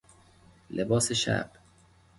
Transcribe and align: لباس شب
لباس 0.69 1.11
شب 1.13 1.47